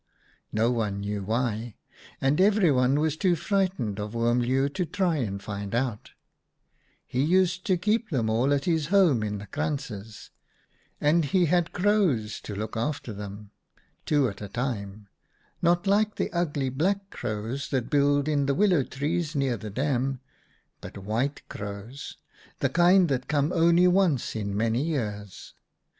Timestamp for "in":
9.21-9.37, 18.27-18.47, 24.35-24.57